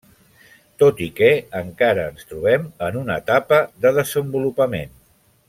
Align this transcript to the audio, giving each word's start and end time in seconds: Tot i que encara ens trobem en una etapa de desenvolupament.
Tot 0.83 1.03
i 1.07 1.09
que 1.19 1.29
encara 1.59 2.05
ens 2.13 2.25
trobem 2.31 2.65
en 2.87 2.99
una 3.03 3.19
etapa 3.25 3.61
de 3.85 3.93
desenvolupament. 4.01 4.99